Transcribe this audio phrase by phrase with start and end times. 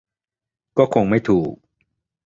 [0.77, 1.53] ก็คงไม่ถูก